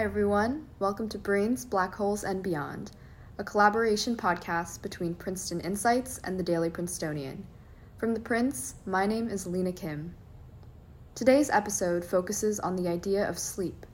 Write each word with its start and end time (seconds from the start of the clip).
Hi, 0.00 0.04
everyone. 0.04 0.66
Welcome 0.78 1.10
to 1.10 1.18
Brains, 1.18 1.66
Black 1.66 1.94
Holes, 1.94 2.24
and 2.24 2.42
Beyond, 2.42 2.90
a 3.36 3.44
collaboration 3.44 4.16
podcast 4.16 4.80
between 4.80 5.14
Princeton 5.14 5.60
Insights 5.60 6.16
and 6.24 6.38
the 6.38 6.42
Daily 6.42 6.70
Princetonian. 6.70 7.44
From 7.98 8.14
the 8.14 8.20
Prince, 8.20 8.76
my 8.86 9.04
name 9.04 9.28
is 9.28 9.46
Lena 9.46 9.72
Kim. 9.72 10.14
Today's 11.14 11.50
episode 11.50 12.02
focuses 12.02 12.58
on 12.58 12.76
the 12.76 12.88
idea 12.88 13.28
of 13.28 13.38
sleep, 13.38 13.84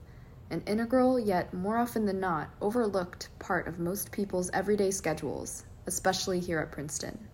an 0.49 0.63
integral 0.65 1.19
yet 1.19 1.53
more 1.53 1.75
often 1.75 2.05
than 2.05 2.21
not 2.21 2.51
overlooked 2.61 3.27
part 3.37 3.67
of 3.67 3.77
most 3.77 4.09
people's 4.09 4.49
everyday 4.51 4.91
schedules, 4.91 5.65
especially 5.87 6.39
here 6.39 6.59
at 6.59 6.71
Princeton. 6.71 7.27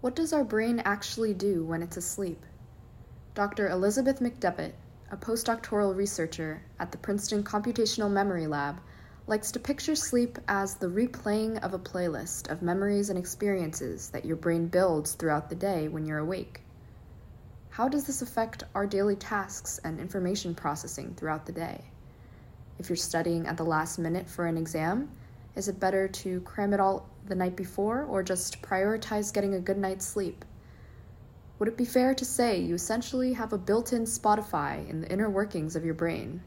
What 0.00 0.16
does 0.16 0.32
our 0.32 0.42
brain 0.42 0.82
actually 0.84 1.32
do 1.32 1.64
when 1.64 1.80
it's 1.80 1.96
asleep? 1.96 2.44
Dr. 3.36 3.68
Elizabeth 3.68 4.18
McDevitt, 4.18 4.72
a 5.10 5.16
postdoctoral 5.16 5.94
researcher 5.94 6.60
at 6.80 6.90
the 6.90 6.98
Princeton 6.98 7.44
Computational 7.44 8.10
Memory 8.10 8.48
Lab, 8.48 8.80
likes 9.28 9.52
to 9.52 9.60
picture 9.60 9.94
sleep 9.94 10.38
as 10.48 10.74
the 10.74 10.88
replaying 10.88 11.62
of 11.62 11.74
a 11.74 11.78
playlist 11.78 12.50
of 12.50 12.62
memories 12.62 13.08
and 13.08 13.18
experiences 13.18 14.10
that 14.10 14.24
your 14.24 14.36
brain 14.36 14.66
builds 14.66 15.12
throughout 15.12 15.48
the 15.48 15.54
day 15.54 15.88
when 15.88 16.06
you're 16.06 16.18
awake. 16.18 16.60
How 17.70 17.88
does 17.88 18.04
this 18.04 18.22
affect 18.22 18.64
our 18.74 18.86
daily 18.86 19.16
tasks 19.16 19.78
and 19.84 20.00
information 20.00 20.54
processing 20.54 21.14
throughout 21.16 21.46
the 21.46 21.52
day? 21.52 21.84
If 22.78 22.88
you're 22.88 22.96
studying 22.96 23.46
at 23.46 23.56
the 23.56 23.64
last 23.64 23.98
minute 23.98 24.28
for 24.28 24.46
an 24.46 24.56
exam, 24.56 25.10
is 25.54 25.68
it 25.68 25.78
better 25.78 26.08
to 26.08 26.40
cram 26.40 26.72
it 26.72 26.80
all 26.80 27.08
the 27.26 27.34
night 27.34 27.56
before 27.56 28.04
or 28.04 28.22
just 28.22 28.60
prioritize 28.62 29.32
getting 29.32 29.54
a 29.54 29.60
good 29.60 29.78
night's 29.78 30.06
sleep? 30.06 30.44
Would 31.58 31.68
it 31.68 31.76
be 31.78 31.86
fair 31.86 32.14
to 32.14 32.24
say 32.24 32.60
you 32.60 32.74
essentially 32.74 33.32
have 33.32 33.50
a 33.50 33.58
built 33.58 33.94
in 33.94 34.04
Spotify 34.04 34.86
in 34.90 35.00
the 35.00 35.10
inner 35.10 35.30
workings 35.30 35.74
of 35.74 35.86
your 35.86 35.94
brain? 35.94 36.42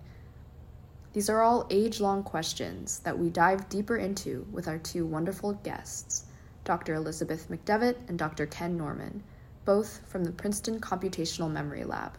These 1.14 1.32
are 1.32 1.42
all 1.42 1.66
age 1.72 2.00
long 2.00 2.22
questions 2.22 3.00
that 3.00 3.18
we 3.18 3.32
dive 3.32 3.70
deeper 3.70 3.98
into 3.98 4.46
with 4.52 4.68
our 4.68 4.78
two 4.78 5.08
wonderful 5.08 5.54
guests, 5.54 6.26
Dr. 6.64 6.94
Elizabeth 6.94 7.50
McDevitt 7.50 8.08
and 8.08 8.20
Dr. 8.20 8.46
Ken 8.46 8.78
Norman, 8.78 9.24
both 9.66 10.02
from 10.06 10.24
the 10.24 10.32
Princeton 10.32 10.80
Computational 10.80 11.52
Memory 11.52 11.86
Lab. 11.86 12.16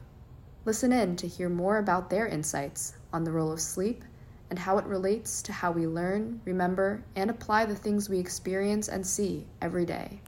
Listen 0.65 0.93
in 0.93 1.15
to 1.15 1.29
hear 1.29 1.49
more 1.49 1.79
about 1.79 2.11
their 2.11 2.27
insights 2.27 2.95
on 3.13 3.23
the 3.23 3.31
role 3.31 3.53
of 3.53 3.61
sleep 3.61 4.03
and 4.51 4.59
how 4.59 4.79
it 4.79 4.85
relates 4.87 5.43
to 5.43 5.53
how 5.53 5.71
we 5.71 5.87
learn, 5.87 6.41
remember, 6.45 7.05
and 7.15 7.31
apply 7.31 7.67
the 7.67 7.77
things 7.77 8.09
we 8.09 8.19
experience 8.19 8.89
and 8.89 9.07
see 9.07 9.47
every 9.63 9.87
day. 9.87 10.21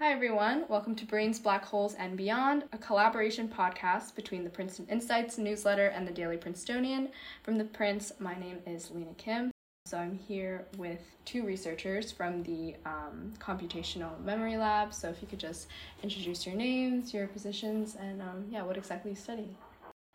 Hi, 0.00 0.12
everyone. 0.12 0.64
Welcome 0.68 0.94
to 0.94 1.04
Brains, 1.04 1.40
Black 1.40 1.64
Holes, 1.64 1.94
and 1.94 2.16
Beyond, 2.16 2.62
a 2.72 2.78
collaboration 2.78 3.48
podcast 3.48 4.14
between 4.14 4.44
the 4.44 4.48
Princeton 4.48 4.86
Insights 4.88 5.38
newsletter 5.38 5.88
and 5.88 6.06
the 6.06 6.12
Daily 6.12 6.36
Princetonian. 6.36 7.08
From 7.42 7.58
the 7.58 7.64
Prince, 7.64 8.12
my 8.20 8.38
name 8.38 8.60
is 8.64 8.92
Lena 8.92 9.12
Kim. 9.16 9.50
So 9.86 9.98
I'm 9.98 10.16
here 10.16 10.64
with 10.76 11.00
two 11.24 11.44
researchers 11.44 12.12
from 12.12 12.44
the 12.44 12.76
um, 12.86 13.32
Computational 13.40 14.22
Memory 14.24 14.56
Lab. 14.56 14.94
So 14.94 15.08
if 15.08 15.20
you 15.20 15.26
could 15.26 15.40
just 15.40 15.66
introduce 16.04 16.46
your 16.46 16.54
names, 16.54 17.12
your 17.12 17.26
positions, 17.26 17.96
and 17.98 18.22
um, 18.22 18.44
yeah, 18.48 18.62
what 18.62 18.76
exactly 18.76 19.10
you 19.10 19.16
study. 19.16 19.56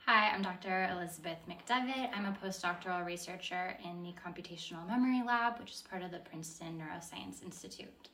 Hi, 0.05 0.29
I'm 0.29 0.43
Dr. 0.43 0.89
Elizabeth 0.93 1.39
McDevitt. 1.49 2.09
I'm 2.15 2.25
a 2.25 2.37
postdoctoral 2.41 3.05
researcher 3.05 3.77
in 3.83 4.01
the 4.01 4.13
Computational 4.13 4.87
Memory 4.87 5.23
Lab, 5.27 5.59
which 5.59 5.71
is 5.71 5.81
part 5.81 6.03
of 6.03 6.11
the 6.11 6.19
Princeton 6.19 6.81
Neuroscience 6.81 7.43
Institute. 7.43 8.09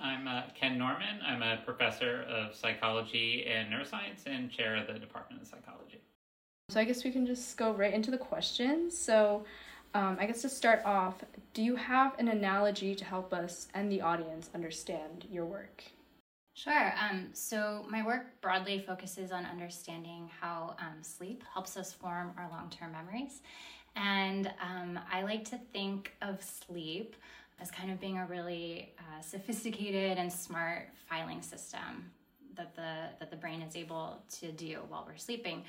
I'm 0.00 0.28
uh, 0.28 0.42
Ken 0.54 0.78
Norman. 0.78 1.20
I'm 1.26 1.42
a 1.42 1.58
professor 1.64 2.24
of 2.28 2.54
psychology 2.54 3.46
and 3.46 3.72
neuroscience 3.72 4.26
and 4.26 4.50
chair 4.50 4.76
of 4.76 4.86
the 4.86 4.98
Department 4.98 5.42
of 5.42 5.48
Psychology. 5.48 6.00
So 6.68 6.80
I 6.80 6.84
guess 6.84 7.04
we 7.04 7.10
can 7.10 7.26
just 7.26 7.56
go 7.56 7.72
right 7.72 7.92
into 7.92 8.10
the 8.10 8.18
questions. 8.18 8.96
So 8.96 9.44
um, 9.94 10.18
I 10.20 10.26
guess 10.26 10.42
to 10.42 10.48
start 10.48 10.82
off, 10.84 11.24
do 11.54 11.62
you 11.62 11.76
have 11.76 12.18
an 12.18 12.28
analogy 12.28 12.94
to 12.94 13.04
help 13.04 13.32
us 13.32 13.68
and 13.74 13.90
the 13.90 14.02
audience 14.02 14.50
understand 14.54 15.26
your 15.30 15.46
work? 15.46 15.82
Sure. 16.54 16.92
Um, 17.00 17.28
so 17.32 17.86
my 17.88 18.04
work 18.04 18.40
broadly 18.40 18.80
focuses 18.86 19.32
on 19.32 19.46
understanding 19.46 20.28
how 20.40 20.76
um, 20.80 21.02
sleep 21.02 21.42
helps 21.52 21.76
us 21.76 21.92
form 21.92 22.32
our 22.36 22.48
long-term 22.50 22.92
memories. 22.92 23.40
And 23.96 24.52
um, 24.60 24.98
I 25.10 25.22
like 25.22 25.44
to 25.46 25.58
think 25.72 26.12
of 26.20 26.42
sleep 26.42 27.16
as 27.60 27.70
kind 27.70 27.90
of 27.90 28.00
being 28.00 28.18
a 28.18 28.26
really 28.26 28.92
uh, 28.98 29.20
sophisticated 29.20 30.18
and 30.18 30.32
smart 30.32 30.88
filing 31.08 31.42
system 31.42 32.10
that 32.56 32.74
the 32.74 33.08
that 33.18 33.30
the 33.30 33.36
brain 33.36 33.62
is 33.62 33.76
able 33.76 34.20
to 34.40 34.52
do 34.52 34.80
while 34.88 35.04
we're 35.06 35.16
sleeping. 35.16 35.62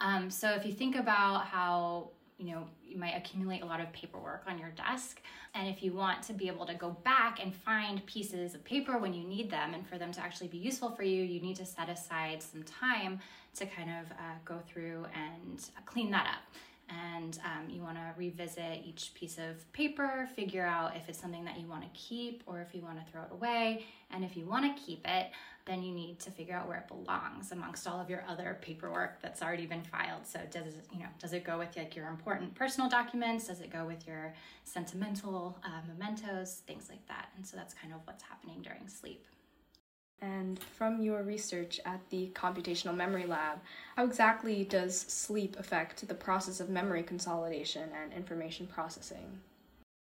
Um, 0.00 0.30
so 0.30 0.50
if 0.50 0.64
you 0.64 0.72
think 0.72 0.96
about 0.96 1.46
how 1.46 2.10
you 2.38 2.52
know 2.52 2.66
you 2.86 2.98
might 2.98 3.16
accumulate 3.16 3.62
a 3.62 3.66
lot 3.66 3.80
of 3.80 3.90
paperwork 3.92 4.42
on 4.46 4.58
your 4.58 4.70
desk 4.70 5.20
and 5.54 5.68
if 5.68 5.82
you 5.82 5.92
want 5.92 6.22
to 6.22 6.34
be 6.34 6.48
able 6.48 6.66
to 6.66 6.74
go 6.74 6.90
back 7.02 7.42
and 7.42 7.54
find 7.54 8.04
pieces 8.04 8.54
of 8.54 8.62
paper 8.64 8.98
when 8.98 9.14
you 9.14 9.26
need 9.26 9.50
them 9.50 9.72
and 9.72 9.86
for 9.86 9.96
them 9.96 10.12
to 10.12 10.20
actually 10.20 10.48
be 10.48 10.58
useful 10.58 10.90
for 10.90 11.02
you 11.02 11.22
you 11.22 11.40
need 11.40 11.56
to 11.56 11.64
set 11.64 11.88
aside 11.88 12.42
some 12.42 12.62
time 12.62 13.18
to 13.54 13.64
kind 13.64 13.88
of 13.88 14.12
uh, 14.12 14.34
go 14.44 14.58
through 14.66 15.06
and 15.14 15.70
clean 15.86 16.10
that 16.10 16.26
up 16.26 16.56
and 16.88 17.38
um, 17.44 17.68
you 17.68 17.82
want 17.82 17.96
to 17.96 18.14
revisit 18.16 18.82
each 18.84 19.12
piece 19.14 19.38
of 19.38 19.70
paper, 19.72 20.28
figure 20.36 20.64
out 20.64 20.96
if 20.96 21.08
it's 21.08 21.20
something 21.20 21.44
that 21.44 21.58
you 21.58 21.66
want 21.66 21.82
to 21.82 21.88
keep 21.98 22.42
or 22.46 22.60
if 22.60 22.74
you 22.74 22.82
want 22.82 23.04
to 23.04 23.12
throw 23.12 23.22
it 23.22 23.28
away. 23.32 23.84
And 24.10 24.24
if 24.24 24.36
you 24.36 24.46
want 24.46 24.76
to 24.76 24.82
keep 24.82 25.06
it, 25.06 25.30
then 25.64 25.82
you 25.82 25.92
need 25.92 26.20
to 26.20 26.30
figure 26.30 26.54
out 26.54 26.68
where 26.68 26.78
it 26.78 26.86
belongs 26.86 27.50
amongst 27.50 27.88
all 27.88 28.00
of 28.00 28.08
your 28.08 28.24
other 28.28 28.56
paperwork 28.62 29.20
that's 29.20 29.42
already 29.42 29.66
been 29.66 29.82
filed. 29.82 30.24
So 30.24 30.38
does 30.48 30.74
it, 30.74 30.86
you 30.92 31.00
know, 31.00 31.08
does 31.18 31.32
it 31.32 31.42
go 31.42 31.58
with 31.58 31.76
like 31.76 31.96
your 31.96 32.06
important 32.06 32.54
personal 32.54 32.88
documents? 32.88 33.48
Does 33.48 33.60
it 33.60 33.72
go 33.72 33.84
with 33.84 34.06
your 34.06 34.32
sentimental 34.62 35.58
uh, 35.64 35.80
mementos, 35.88 36.62
things 36.68 36.88
like 36.88 37.04
that? 37.08 37.30
And 37.36 37.44
so 37.44 37.56
that's 37.56 37.74
kind 37.74 37.92
of 37.92 38.00
what's 38.04 38.22
happening 38.22 38.62
during 38.62 38.86
sleep. 38.86 39.26
And 40.22 40.58
from 40.58 41.02
your 41.02 41.22
research 41.22 41.78
at 41.84 42.00
the 42.10 42.30
Computational 42.34 42.96
Memory 42.96 43.26
Lab, 43.26 43.60
how 43.96 44.04
exactly 44.04 44.64
does 44.64 44.98
sleep 44.98 45.56
affect 45.58 46.08
the 46.08 46.14
process 46.14 46.58
of 46.58 46.70
memory 46.70 47.02
consolidation 47.02 47.90
and 48.02 48.12
information 48.12 48.66
processing? 48.66 49.40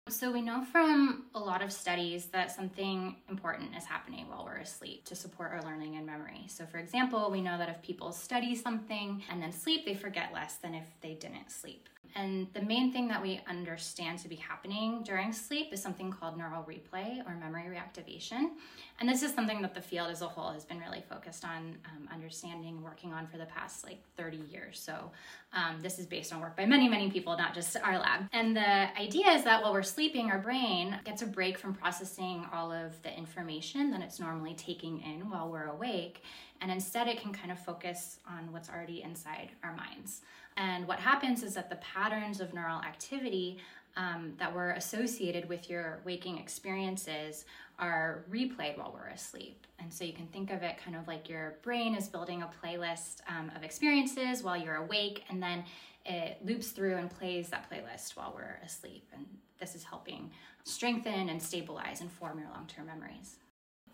So, 0.09 0.31
we 0.31 0.41
know 0.41 0.63
from 0.71 1.25
a 1.35 1.41
lot 1.41 1.63
of 1.63 1.73
studies 1.73 2.27
that 2.27 2.53
something 2.55 3.17
important 3.29 3.77
is 3.77 3.85
happening 3.85 4.29
while 4.29 4.45
we're 4.45 4.59
asleep 4.59 5.05
to 5.07 5.17
support 5.17 5.51
our 5.51 5.61
learning 5.65 5.97
and 5.97 6.07
memory. 6.07 6.45
So, 6.47 6.65
for 6.65 6.79
example, 6.79 7.29
we 7.29 7.41
know 7.41 7.59
that 7.59 7.69
if 7.69 7.83
people 7.83 8.13
study 8.13 8.55
something 8.55 9.25
and 9.29 9.43
then 9.43 9.51
sleep, 9.51 9.85
they 9.85 9.95
forget 9.95 10.33
less 10.33 10.59
than 10.59 10.77
if 10.77 10.85
they 11.01 11.15
didn't 11.15 11.51
sleep. 11.51 11.89
And 12.17 12.47
the 12.55 12.63
main 12.63 12.93
thing 12.93 13.09
that 13.09 13.21
we 13.21 13.41
understand 13.47 14.19
to 14.21 14.29
be 14.29 14.37
happening 14.37 15.03
during 15.03 15.33
sleep 15.33 15.69
is 15.73 15.83
something 15.83 16.11
called 16.11 16.39
neural 16.39 16.63
replay 16.63 17.21
or 17.27 17.35
memory 17.35 17.65
reactivation. 17.65 18.53
And 18.99 19.07
this 19.07 19.23
is 19.23 19.35
something 19.35 19.61
that 19.61 19.75
the 19.75 19.83
field 19.83 20.11
as 20.11 20.23
a 20.23 20.27
whole 20.27 20.51
has 20.53 20.65
been 20.65 20.79
really 20.79 21.05
focused 21.11 21.45
on 21.45 21.77
um, 21.85 22.09
understanding 22.11 22.77
and 22.77 22.83
working 22.83 23.13
on 23.13 23.27
for 23.27 23.37
the 23.37 23.45
past 23.45 23.85
like 23.85 24.03
30 24.17 24.39
years. 24.51 24.81
So 24.81 25.11
um, 25.53 25.81
this 25.83 25.99
is 25.99 26.07
based 26.07 26.33
on 26.33 26.41
work 26.41 26.57
by 26.57 26.65
many, 26.65 26.89
many 26.89 27.11
people, 27.11 27.37
not 27.37 27.55
just 27.55 27.77
our 27.85 27.99
lab. 27.99 28.23
And 28.33 28.57
the 28.57 28.99
idea 28.99 29.33
is 29.33 29.45
that 29.45 29.63
while 29.63 29.75
we're 29.75 29.83
sleeping, 29.97 30.31
our 30.31 30.39
brain 30.39 30.95
gets 31.07 31.23
a 31.23 31.27
break 31.27 31.57
from 31.57 31.73
processing 31.73 32.45
all 32.53 32.71
of 32.71 33.01
the 33.03 33.17
information 33.17 33.91
that 33.91 34.03
it's 34.03 34.21
normally 34.21 34.53
taking 34.53 35.01
in 35.01 35.31
while 35.31 35.49
we're 35.49 35.71
awake. 35.71 36.23
And 36.61 36.71
instead, 36.71 37.09
it 37.09 37.19
can 37.19 37.33
kind 37.33 37.51
of 37.51 37.59
focus 37.59 38.19
on 38.29 38.53
what's 38.53 38.69
already 38.69 39.03
inside 39.03 39.53
our 39.65 39.75
minds. 39.75 40.21
And 40.59 40.87
what 40.87 40.99
happens 40.99 41.43
is 41.43 41.55
that 41.55 41.71
the 41.71 41.77
patterns 41.77 42.43
of 42.43 42.53
neural 42.53 42.83
activity 42.83 43.57
um, 43.97 44.35
that 44.39 44.55
were 44.55 44.73
associated 44.73 45.49
with 45.49 45.71
your 45.71 46.01
waking 46.05 46.37
experiences 46.37 47.47
are 47.79 48.27
replayed 48.31 48.77
while 48.77 48.93
we're 48.95 49.09
asleep. 49.09 49.67
And 49.79 49.91
so 49.91 50.05
you 50.05 50.13
can 50.13 50.27
think 50.27 50.51
of 50.51 50.63
it 50.63 50.77
kind 50.77 50.99
of 50.99 51.09
like 51.09 51.27
your 51.27 51.55
brain 51.63 51.95
is 51.95 52.07
building 52.07 52.43
a 52.43 52.51
playlist 52.63 53.21
um, 53.31 53.51
of 53.57 53.63
experiences 53.63 54.43
while 54.43 54.59
you're 54.59 54.77
awake, 54.77 55.25
and 55.31 55.43
then 55.43 55.65
it 56.05 56.37
loops 56.45 56.69
through 56.69 56.97
and 56.97 57.11
plays 57.11 57.49
that 57.49 57.71
playlist 57.71 58.15
while 58.15 58.35
we're 58.37 58.61
asleep. 58.63 59.09
And 59.15 59.25
this 59.59 59.75
is 59.75 59.85
helping 59.85 60.31
strengthen 60.65 61.29
and 61.29 61.43
stabilize 61.43 62.01
and 62.01 62.11
form 62.11 62.39
your 62.39 62.49
long 62.49 62.67
term 62.67 62.87
memories. 62.87 63.37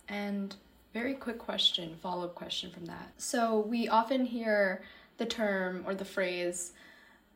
And 0.09 0.55
very 0.93 1.15
quick 1.15 1.39
question, 1.39 1.97
follow 2.03 2.25
up 2.25 2.35
question 2.35 2.71
from 2.71 2.87
that. 2.87 3.13
So 3.17 3.61
we 3.61 3.89
often 3.89 4.25
hear 4.25 4.83
the 5.19 5.27
term 5.27 5.85
or 5.87 5.95
the 5.95 6.05
phrase, 6.05 6.73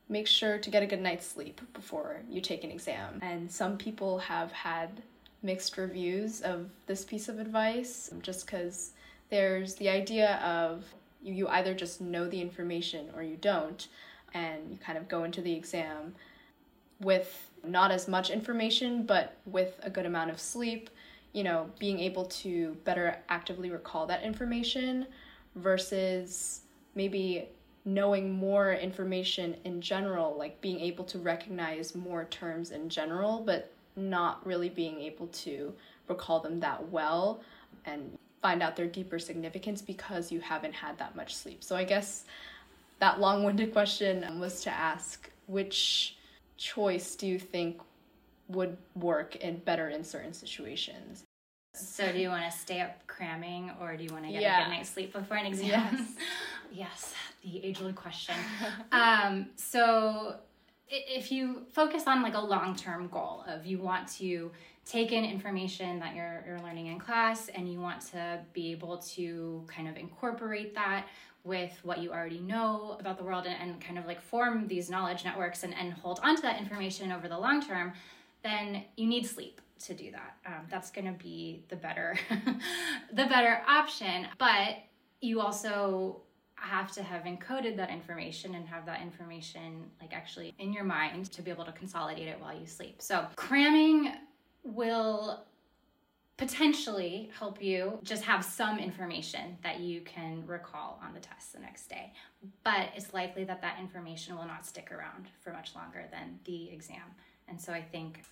make 0.09 0.27
sure 0.27 0.59
to 0.59 0.71
get 0.71 0.83
a 0.83 0.87
good 0.87 1.01
night's 1.01 1.27
sleep 1.27 1.61
before 1.73 2.21
you 2.29 2.41
take 2.41 2.65
an 2.65 2.71
exam. 2.71 3.19
And 3.23 3.51
some 3.51 3.79
people 3.79 4.19
have 4.19 4.53
had 4.53 5.03
mixed 5.43 5.77
reviews 5.77 6.41
of 6.43 6.71
this 6.87 7.05
piece 7.05 7.29
of 7.29 7.39
advice 7.39 8.11
um, 8.13 8.21
just 8.21 8.47
because 8.47 8.93
there's 9.31 9.75
the 9.77 9.89
idea 9.89 10.37
of 10.37 10.85
you, 11.23 11.33
you 11.33 11.49
either 11.49 11.75
just 11.75 12.01
know 12.01 12.29
the 12.29 12.41
information 12.41 13.09
or 13.15 13.23
you 13.23 13.37
don't, 13.37 13.89
and 14.35 14.71
you 14.71 14.77
kind 14.79 14.99
of 14.99 15.09
go 15.09 15.25
into 15.25 15.41
the 15.41 15.55
exam 15.55 16.15
with 17.01 17.51
not 17.67 17.91
as 17.91 18.09
much 18.09 18.31
information 18.31 19.05
but 19.05 19.37
with 19.47 19.79
a 19.83 19.91
good 19.91 20.07
amount 20.07 20.31
of 20.31 20.41
sleep, 20.41 20.91
you 21.33 21.45
know, 21.45 21.71
being 21.79 22.01
able 22.01 22.25
to 22.25 22.77
better 22.85 23.19
actively 23.29 23.71
recall 23.71 24.07
that 24.07 24.23
information 24.23 25.07
versus 25.55 26.61
maybe 26.95 27.49
knowing 27.85 28.33
more 28.33 28.73
information 28.73 29.57
in 29.65 29.81
general, 29.81 30.37
like 30.37 30.61
being 30.61 30.81
able 30.81 31.05
to 31.05 31.19
recognize 31.19 31.95
more 31.95 32.25
terms 32.25 32.73
in 32.73 32.89
general, 32.89 33.43
but 33.47 33.73
not 33.95 34.45
really 34.47 34.69
being 34.69 35.01
able 35.01 35.29
to 35.29 35.73
recall 36.09 36.41
them 36.41 36.61
that 36.61 36.89
well 36.91 37.41
and 37.85 38.19
find 38.43 38.63
out 38.63 38.77
their 38.77 38.87
deeper 38.87 39.19
significance 39.19 39.81
because 39.81 40.31
you 40.31 40.41
haven't 40.41 40.75
had 40.75 40.99
that 40.99 41.15
much 41.17 41.35
sleep. 41.35 41.63
So 41.63 41.77
I 41.77 41.85
guess 41.85 42.25
that 42.99 43.21
long-winded 43.21 43.73
question 43.73 44.39
was 44.39 44.63
to 44.63 44.71
ask 44.71 45.31
which 45.47 46.16
choice 46.57 47.15
do 47.17 47.27
you 47.27 47.39
think 47.39 47.81
would 48.49 48.77
work 48.95 49.37
in 49.37 49.59
better 49.59 49.89
in 49.89 50.05
certain 50.05 50.33
situations? 50.33 51.25
So 51.75 52.11
do 52.11 52.19
you 52.19 52.29
want 52.31 52.51
to 52.51 52.57
stay 52.57 52.81
up 52.81 53.07
cramming 53.07 53.71
or 53.81 53.97
do 53.97 54.05
you 54.05 54.11
want 54.11 54.25
to 54.25 54.33
get 54.33 54.41
Yeah. 54.41 54.61
a 54.61 54.65
good 54.65 54.71
night's 54.71 54.89
sleep 54.89 55.13
before 55.13 55.37
an 55.37 55.47
exam? 55.47 55.69
Yes. 55.69 56.01
yes, 56.73 57.15
the 57.43 57.65
age-old 57.65 57.95
question. 57.95 58.35
um, 58.93 59.49
so 59.57 60.37
if 60.89 61.31
you 61.33 61.67
focus 61.73 62.05
on 62.07 62.23
like 62.23 62.35
a 62.35 62.41
long-term 62.41 63.09
goal 63.09 63.45
of 63.47 63.67
you 63.67 63.79
want 63.79 64.09
to 64.09 64.51
take 64.87 65.11
in 65.11 65.25
information 65.25 65.99
that 65.99 66.15
you're, 66.15 66.45
you're 66.47 66.61
learning 66.61 66.87
in 66.87 66.99
class 66.99 67.49
and 67.49 67.71
you 67.71 67.81
want 67.81 68.01
to 68.01 68.39
be 68.53 68.71
able 68.71 68.99
to 68.99 69.65
kind 69.67 69.89
of 69.89 69.97
incorporate 69.97 70.75
that 70.77 71.07
with 71.47 71.79
what 71.83 71.99
you 71.99 72.11
already 72.11 72.41
know 72.41 72.97
about 73.01 73.17
the 73.17 73.25
world 73.25 73.47
and, 73.47 73.57
and 73.61 73.81
kind 73.81 73.99
of 73.99 74.07
like 74.07 74.21
form 74.21 74.67
these 74.67 74.91
knowledge 74.91 75.25
networks 75.25 75.63
and, 75.63 75.75
and 75.75 75.93
hold 75.93 76.21
onto 76.23 76.43
that 76.43 76.61
information 76.61 77.13
over 77.13 77.29
the 77.29 77.39
long 77.39 77.65
term 77.65 77.93
then 78.43 78.85
you 78.97 79.07
need 79.07 79.27
sleep 79.27 79.61
to 79.85 79.95
do 79.95 80.11
that. 80.11 80.37
Um, 80.47 80.67
that's 80.71 80.91
going 80.91 81.07
to 81.07 81.23
be 81.23 81.65
the 81.69 81.77
better, 81.77 82.17
the 83.13 83.27
better 83.27 83.63
option. 83.69 84.27
But 84.39 84.79
you 85.21 85.41
also 85.41 86.23
have 86.55 86.91
to 86.93 87.03
have 87.03 87.23
encoded 87.25 87.77
that 87.77 87.91
information 87.91 88.55
and 88.55 88.67
have 88.67 88.87
that 88.87 89.03
information 89.03 89.85
like 90.01 90.15
actually 90.15 90.55
in 90.59 90.73
your 90.73 90.85
mind 90.85 91.31
to 91.31 91.43
be 91.43 91.51
able 91.51 91.65
to 91.65 91.73
consolidate 91.73 92.29
it 92.29 92.41
while 92.41 92.59
you 92.59 92.67
sleep. 92.67 93.03
So 93.03 93.27
cramming 93.37 94.13
will 94.65 95.45
potentially 96.37 97.31
help 97.39 97.63
you 97.63 97.99
just 98.03 98.23
have 98.25 98.45
some 98.45 98.79
information 98.79 99.57
that 99.63 99.81
you 99.81 100.03
can 100.03 100.45
recall 100.47 101.01
on 101.03 101.15
the 101.15 101.21
test 101.21 101.53
the 101.55 101.61
next 101.61 101.89
day. 101.89 102.13
But 102.63 102.91
it's 102.95 103.15
likely 103.15 103.45
that 103.45 103.63
that 103.63 103.79
information 103.81 104.37
will 104.37 104.45
not 104.45 104.67
stick 104.67 104.93
around 104.93 105.29
for 105.41 105.51
much 105.53 105.75
longer 105.75 106.05
than 106.11 106.39
the 106.45 106.71
exam. 106.71 107.03
And 107.49 107.59
so 107.59 107.73
I 107.73 107.81
think 107.81 108.23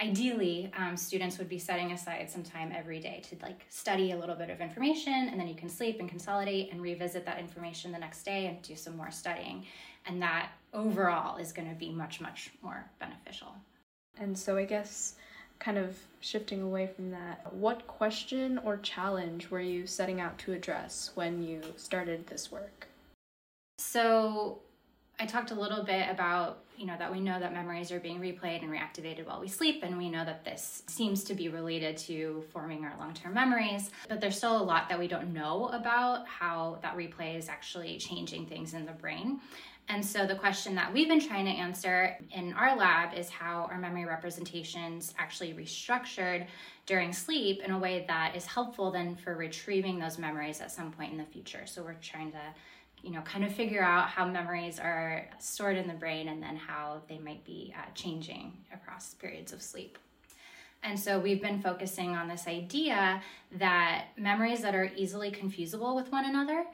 ideally 0.00 0.72
um, 0.78 0.96
students 0.96 1.36
would 1.38 1.48
be 1.48 1.58
setting 1.58 1.92
aside 1.92 2.30
some 2.30 2.42
time 2.42 2.72
every 2.74 2.98
day 2.98 3.22
to 3.28 3.36
like 3.42 3.66
study 3.68 4.12
a 4.12 4.16
little 4.16 4.34
bit 4.34 4.48
of 4.48 4.60
information 4.60 5.28
and 5.28 5.38
then 5.38 5.46
you 5.46 5.54
can 5.54 5.68
sleep 5.68 6.00
and 6.00 6.08
consolidate 6.08 6.72
and 6.72 6.80
revisit 6.80 7.26
that 7.26 7.38
information 7.38 7.92
the 7.92 7.98
next 7.98 8.22
day 8.22 8.46
and 8.46 8.62
do 8.62 8.74
some 8.74 8.96
more 8.96 9.10
studying 9.10 9.66
and 10.06 10.22
that 10.22 10.50
overall 10.72 11.36
is 11.36 11.52
going 11.52 11.68
to 11.68 11.74
be 11.74 11.90
much 11.90 12.20
much 12.20 12.50
more 12.62 12.88
beneficial 12.98 13.54
And 14.18 14.38
so 14.38 14.56
I 14.56 14.64
guess 14.64 15.16
kind 15.60 15.78
of 15.78 15.96
shifting 16.20 16.62
away 16.62 16.86
from 16.86 17.10
that, 17.10 17.52
what 17.52 17.86
question 17.86 18.58
or 18.64 18.78
challenge 18.78 19.50
were 19.50 19.60
you 19.60 19.86
setting 19.86 20.20
out 20.20 20.36
to 20.38 20.52
address 20.52 21.10
when 21.14 21.42
you 21.42 21.62
started 21.76 22.26
this 22.26 22.50
work? 22.50 22.88
So 23.78 24.58
I 25.18 25.26
talked 25.26 25.50
a 25.50 25.54
little 25.54 25.84
bit 25.84 26.08
about, 26.10 26.60
you 26.78 26.86
know, 26.86 26.96
that 26.98 27.12
we 27.12 27.20
know 27.20 27.38
that 27.38 27.52
memories 27.52 27.92
are 27.92 28.00
being 28.00 28.20
replayed 28.20 28.62
and 28.62 28.70
reactivated 28.70 29.26
while 29.26 29.38
we 29.38 29.48
sleep, 29.48 29.82
and 29.82 29.98
we 29.98 30.08
know 30.08 30.24
that 30.24 30.46
this 30.46 30.82
seems 30.86 31.24
to 31.24 31.34
be 31.34 31.50
related 31.50 31.98
to 31.98 32.42
forming 32.54 32.84
our 32.84 32.94
long 32.98 33.12
term 33.12 33.34
memories. 33.34 33.90
But 34.08 34.22
there's 34.22 34.38
still 34.38 34.56
a 34.56 34.64
lot 34.64 34.88
that 34.88 34.98
we 34.98 35.08
don't 35.08 35.34
know 35.34 35.68
about 35.68 36.26
how 36.26 36.78
that 36.80 36.96
replay 36.96 37.36
is 37.36 37.50
actually 37.50 37.98
changing 37.98 38.46
things 38.46 38.72
in 38.72 38.86
the 38.86 38.92
brain. 38.92 39.40
And 39.92 40.06
so 40.06 40.24
the 40.24 40.36
question 40.36 40.76
that 40.76 40.92
we've 40.92 41.08
been 41.08 41.20
trying 41.20 41.46
to 41.46 41.50
answer 41.50 42.16
in 42.32 42.52
our 42.52 42.76
lab 42.76 43.12
is 43.12 43.28
how 43.28 43.68
our 43.72 43.76
memory 43.76 44.04
representations 44.04 45.12
actually 45.18 45.52
restructured 45.52 46.46
during 46.86 47.12
sleep 47.12 47.60
in 47.64 47.72
a 47.72 47.78
way 47.78 48.04
that 48.06 48.36
is 48.36 48.46
helpful 48.46 48.92
then 48.92 49.16
for 49.16 49.34
retrieving 49.34 49.98
those 49.98 50.16
memories 50.16 50.60
at 50.60 50.70
some 50.70 50.92
point 50.92 51.10
in 51.10 51.18
the 51.18 51.24
future. 51.24 51.66
So 51.66 51.82
we're 51.82 51.94
trying 51.94 52.30
to 52.30 52.40
you 53.02 53.10
know, 53.10 53.20
kind 53.22 53.44
of 53.44 53.52
figure 53.52 53.82
out 53.82 54.08
how 54.08 54.26
memories 54.26 54.78
are 54.78 55.26
stored 55.40 55.76
in 55.76 55.88
the 55.88 55.94
brain 55.94 56.28
and 56.28 56.40
then 56.40 56.54
how 56.54 57.00
they 57.08 57.18
might 57.18 57.44
be 57.44 57.74
uh, 57.76 57.90
changing 57.94 58.52
across 58.72 59.14
periods 59.14 59.52
of 59.52 59.60
sleep. 59.60 59.98
And 60.82 60.98
so 60.98 61.18
we've 61.18 61.42
been 61.42 61.60
focusing 61.60 62.14
on 62.14 62.28
this 62.28 62.46
idea 62.46 63.20
that 63.52 64.06
memories 64.16 64.62
that 64.62 64.74
are 64.74 64.90
easily 64.96 65.30
confusable 65.30 65.96
with 65.96 66.12
one 66.12 66.26
another, 66.26 66.64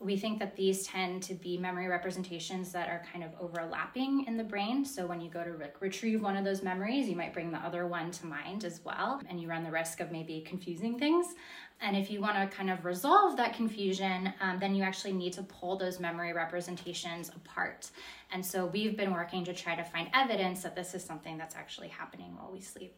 we 0.00 0.16
think 0.16 0.38
that 0.38 0.54
these 0.54 0.86
tend 0.86 1.24
to 1.24 1.34
be 1.34 1.58
memory 1.58 1.88
representations 1.88 2.70
that 2.70 2.88
are 2.88 3.02
kind 3.12 3.24
of 3.24 3.32
overlapping 3.40 4.24
in 4.26 4.36
the 4.36 4.44
brain. 4.44 4.84
So 4.84 5.06
when 5.06 5.20
you 5.20 5.28
go 5.28 5.42
to 5.42 5.50
re- 5.50 5.70
retrieve 5.80 6.22
one 6.22 6.36
of 6.36 6.44
those 6.44 6.62
memories, 6.62 7.08
you 7.08 7.16
might 7.16 7.32
bring 7.32 7.50
the 7.50 7.58
other 7.58 7.86
one 7.88 8.12
to 8.12 8.26
mind 8.26 8.62
as 8.64 8.80
well, 8.84 9.20
and 9.28 9.40
you 9.40 9.48
run 9.48 9.64
the 9.64 9.72
risk 9.72 9.98
of 9.98 10.12
maybe 10.12 10.40
confusing 10.46 11.00
things. 11.00 11.34
And 11.80 11.96
if 11.96 12.10
you 12.10 12.20
want 12.20 12.36
to 12.36 12.56
kind 12.56 12.70
of 12.70 12.84
resolve 12.84 13.36
that 13.38 13.54
confusion, 13.54 14.32
um, 14.40 14.60
then 14.60 14.74
you 14.74 14.84
actually 14.84 15.14
need 15.14 15.32
to 15.32 15.42
pull 15.42 15.76
those 15.76 15.98
memory 15.98 16.32
representations 16.32 17.30
apart. 17.30 17.90
And 18.30 18.44
so 18.44 18.66
we've 18.66 18.96
been 18.96 19.12
working 19.12 19.44
to 19.46 19.54
try 19.54 19.74
to 19.74 19.82
find 19.82 20.08
evidence 20.14 20.62
that 20.62 20.76
this 20.76 20.94
is 20.94 21.02
something 21.02 21.36
that's 21.36 21.56
actually 21.56 21.88
happening 21.88 22.36
while 22.36 22.50
we 22.52 22.60
sleep. 22.60 22.94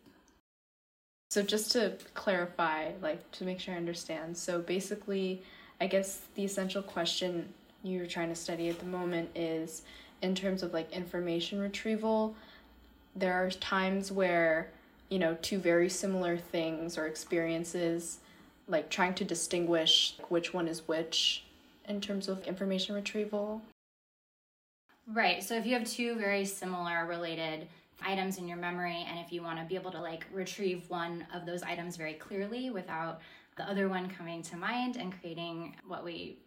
So 1.30 1.42
just 1.42 1.72
to 1.72 1.96
clarify, 2.12 2.92
like 3.00 3.30
to 3.32 3.44
make 3.44 3.60
sure 3.60 3.72
I 3.72 3.78
understand, 3.78 4.36
so 4.36 4.60
basically, 4.60 5.42
I 5.80 5.86
guess 5.86 6.20
the 6.34 6.44
essential 6.44 6.82
question 6.82 7.48
you're 7.82 8.06
trying 8.06 8.28
to 8.28 8.34
study 8.34 8.68
at 8.68 8.78
the 8.78 8.86
moment 8.86 9.30
is 9.34 9.82
in 10.22 10.34
terms 10.34 10.62
of 10.62 10.74
like 10.74 10.92
information 10.92 11.58
retrieval, 11.58 12.34
there 13.16 13.32
are 13.32 13.50
times 13.50 14.12
where, 14.12 14.68
you 15.08 15.18
know, 15.18 15.36
two 15.40 15.58
very 15.58 15.88
similar 15.88 16.36
things 16.36 16.98
or 16.98 17.06
experiences, 17.06 18.18
like 18.68 18.90
trying 18.90 19.14
to 19.14 19.24
distinguish 19.24 20.16
which 20.28 20.52
one 20.52 20.68
is 20.68 20.86
which 20.86 21.44
in 21.88 22.00
terms 22.00 22.28
of 22.28 22.46
information 22.46 22.94
retrieval. 22.94 23.62
Right. 25.06 25.42
So 25.42 25.56
if 25.56 25.66
you 25.66 25.74
have 25.74 25.88
two 25.88 26.14
very 26.16 26.44
similar 26.44 27.06
related 27.06 27.66
items 28.02 28.38
in 28.38 28.46
your 28.46 28.58
memory 28.58 29.04
and 29.08 29.18
if 29.18 29.32
you 29.32 29.42
want 29.42 29.58
to 29.58 29.64
be 29.64 29.74
able 29.74 29.90
to 29.90 30.00
like 30.00 30.26
retrieve 30.32 30.88
one 30.88 31.26
of 31.34 31.46
those 31.46 31.62
items 31.62 31.96
very 31.96 32.14
clearly 32.14 32.70
without 32.70 33.20
the 33.60 33.70
other 33.70 33.90
one 33.90 34.08
coming 34.08 34.42
to 34.42 34.56
mind 34.56 34.96
and 34.96 35.12
creating 35.20 35.76
what 35.86 36.02
we 36.02 36.38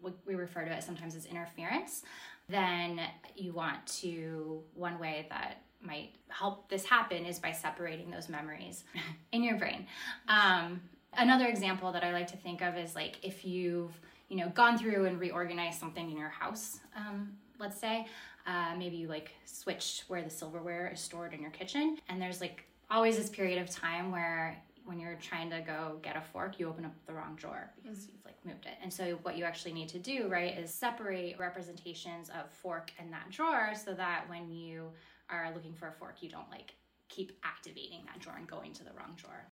what 0.00 0.14
we 0.26 0.34
refer 0.34 0.64
to 0.64 0.72
it 0.72 0.82
sometimes 0.82 1.14
as 1.14 1.26
interference, 1.26 2.02
then 2.48 3.00
you 3.36 3.52
want 3.52 3.86
to 3.86 4.62
one 4.74 4.98
way 4.98 5.26
that 5.28 5.62
might 5.80 6.10
help 6.28 6.68
this 6.68 6.84
happen 6.84 7.24
is 7.26 7.38
by 7.38 7.52
separating 7.52 8.10
those 8.10 8.28
memories 8.28 8.84
in 9.32 9.44
your 9.44 9.56
brain. 9.58 9.86
Um, 10.28 10.80
another 11.16 11.46
example 11.46 11.92
that 11.92 12.02
I 12.02 12.12
like 12.12 12.28
to 12.28 12.36
think 12.36 12.62
of 12.62 12.76
is 12.76 12.94
like 12.94 13.16
if 13.22 13.44
you've 13.44 13.92
you 14.28 14.38
know 14.38 14.48
gone 14.48 14.78
through 14.78 15.04
and 15.04 15.20
reorganized 15.20 15.78
something 15.78 16.10
in 16.10 16.16
your 16.16 16.30
house, 16.30 16.80
um, 16.96 17.32
let's 17.58 17.78
say. 17.78 18.06
Uh, 18.44 18.74
maybe 18.76 18.96
you 18.96 19.08
like 19.08 19.30
switched 19.44 20.04
where 20.08 20.22
the 20.22 20.30
silverware 20.30 20.90
is 20.92 21.00
stored 21.00 21.34
in 21.34 21.42
your 21.42 21.50
kitchen, 21.50 21.98
and 22.08 22.20
there's 22.20 22.40
like 22.40 22.64
always 22.90 23.16
this 23.16 23.28
period 23.28 23.60
of 23.60 23.70
time 23.70 24.10
where 24.10 24.60
when 24.84 24.98
you're 24.98 25.16
trying 25.16 25.50
to 25.50 25.60
go 25.60 25.98
get 26.02 26.16
a 26.16 26.20
fork, 26.20 26.58
you 26.58 26.68
open 26.68 26.84
up 26.84 26.92
the 27.06 27.12
wrong 27.12 27.34
drawer 27.36 27.70
because 27.80 27.98
mm-hmm. 27.98 28.12
you've 28.12 28.24
like 28.24 28.44
moved 28.44 28.66
it. 28.66 28.74
And 28.82 28.92
so 28.92 29.18
what 29.22 29.36
you 29.36 29.44
actually 29.44 29.72
need 29.72 29.88
to 29.90 29.98
do, 29.98 30.28
right, 30.28 30.56
is 30.58 30.72
separate 30.72 31.38
representations 31.38 32.28
of 32.30 32.50
fork 32.50 32.90
and 32.98 33.12
that 33.12 33.30
drawer 33.30 33.72
so 33.74 33.94
that 33.94 34.24
when 34.28 34.50
you 34.50 34.90
are 35.30 35.52
looking 35.54 35.74
for 35.74 35.88
a 35.88 35.92
fork, 35.92 36.16
you 36.20 36.28
don't 36.28 36.50
like 36.50 36.74
keep 37.08 37.38
activating 37.44 38.00
that 38.06 38.20
drawer 38.20 38.36
and 38.36 38.48
going 38.48 38.72
to 38.72 38.84
the 38.84 38.90
wrong 38.92 39.14
drawer. 39.16 39.51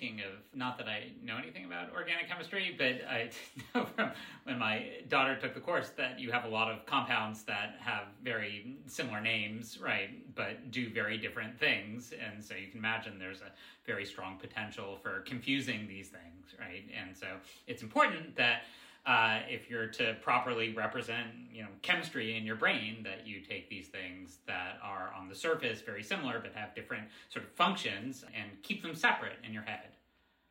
Thinking 0.00 0.20
of 0.20 0.56
not 0.56 0.78
that 0.78 0.88
I 0.88 1.08
know 1.22 1.36
anything 1.36 1.66
about 1.66 1.92
organic 1.92 2.26
chemistry, 2.26 2.74
but 2.78 3.06
I 3.06 3.28
know 3.74 3.84
from 3.84 4.12
when 4.44 4.58
my 4.58 4.86
daughter 5.10 5.36
took 5.36 5.52
the 5.52 5.60
course 5.60 5.90
that 5.98 6.18
you 6.18 6.32
have 6.32 6.44
a 6.44 6.48
lot 6.48 6.70
of 6.72 6.86
compounds 6.86 7.42
that 7.44 7.76
have 7.80 8.04
very 8.24 8.78
similar 8.86 9.20
names, 9.20 9.78
right, 9.78 10.34
but 10.34 10.70
do 10.70 10.88
very 10.88 11.18
different 11.18 11.58
things. 11.60 12.14
And 12.18 12.42
so 12.42 12.54
you 12.54 12.68
can 12.68 12.78
imagine 12.78 13.18
there's 13.18 13.42
a 13.42 13.52
very 13.86 14.06
strong 14.06 14.38
potential 14.38 14.98
for 15.02 15.20
confusing 15.26 15.86
these 15.86 16.08
things, 16.08 16.54
right? 16.58 16.84
And 16.98 17.14
so 17.14 17.26
it's 17.66 17.82
important 17.82 18.36
that 18.36 18.62
uh, 19.06 19.40
if 19.48 19.70
you're 19.70 19.86
to 19.86 20.14
properly 20.22 20.72
represent, 20.72 21.28
you 21.52 21.62
know, 21.62 21.68
chemistry 21.82 22.36
in 22.36 22.44
your 22.44 22.56
brain, 22.56 23.02
that 23.02 23.26
you 23.26 23.40
take 23.40 23.68
these 23.70 23.88
things 23.88 24.38
that 24.46 24.78
are 24.82 25.12
on 25.18 25.28
the 25.28 25.34
surface 25.34 25.80
very 25.80 26.02
similar 26.02 26.38
but 26.38 26.52
have 26.54 26.74
different 26.74 27.04
sort 27.28 27.44
of 27.44 27.50
functions 27.52 28.24
and 28.34 28.62
keep 28.62 28.82
them 28.82 28.94
separate 28.94 29.38
in 29.44 29.52
your 29.52 29.62
head. 29.62 29.88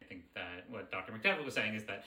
I 0.01 0.06
think 0.06 0.24
that 0.34 0.65
what 0.70 0.91
Dr. 0.91 1.12
McDevitt 1.12 1.46
was 1.46 1.53
saying 1.53 1.75
is 1.75 1.84
that 1.86 2.06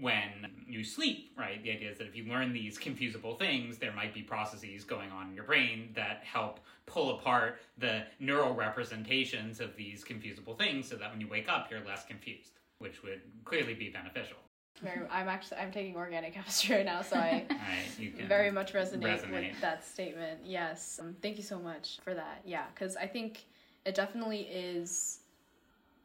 when 0.00 0.28
you 0.68 0.84
sleep, 0.84 1.32
right, 1.38 1.62
the 1.62 1.70
idea 1.70 1.90
is 1.90 1.98
that 1.98 2.06
if 2.06 2.16
you 2.16 2.24
learn 2.24 2.52
these 2.52 2.78
confusable 2.78 3.38
things, 3.38 3.78
there 3.78 3.92
might 3.92 4.12
be 4.12 4.22
processes 4.22 4.84
going 4.84 5.10
on 5.10 5.28
in 5.28 5.34
your 5.34 5.44
brain 5.44 5.90
that 5.94 6.22
help 6.22 6.60
pull 6.84 7.18
apart 7.18 7.60
the 7.78 8.02
neural 8.20 8.54
representations 8.54 9.60
of 9.60 9.74
these 9.76 10.04
confusable 10.04 10.58
things 10.58 10.88
so 10.88 10.96
that 10.96 11.10
when 11.10 11.20
you 11.20 11.28
wake 11.28 11.48
up, 11.48 11.70
you're 11.70 11.84
less 11.86 12.04
confused, 12.04 12.58
which 12.78 13.02
would 13.02 13.22
clearly 13.44 13.74
be 13.74 13.88
beneficial. 13.88 14.36
Very, 14.82 15.06
I'm 15.10 15.28
actually 15.28 15.58
I'm 15.58 15.72
taking 15.72 15.96
organic 15.96 16.34
chemistry 16.34 16.76
right 16.76 16.84
now, 16.84 17.02
so 17.02 17.16
I 17.16 17.46
right, 17.48 18.26
very 18.26 18.50
much 18.50 18.72
resonate, 18.72 19.22
resonate, 19.22 19.52
with 19.52 19.60
that 19.60 19.84
statement. 19.84 20.40
Yes, 20.44 21.00
um, 21.02 21.16
thank 21.22 21.36
you 21.36 21.42
so 21.42 21.58
much 21.58 21.98
for 22.04 22.14
that. 22.14 22.42
Yeah, 22.44 22.64
because 22.74 22.96
I 22.96 23.06
think 23.06 23.44
it 23.84 23.94
definitely 23.94 24.42
is 24.42 25.20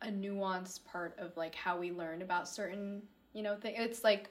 a 0.01 0.07
nuanced 0.07 0.85
part 0.85 1.17
of 1.19 1.35
like 1.37 1.53
how 1.53 1.77
we 1.77 1.91
learn 1.91 2.21
about 2.21 2.47
certain 2.47 3.01
you 3.33 3.43
know 3.43 3.55
things. 3.55 3.75
It's 3.79 4.03
like 4.03 4.29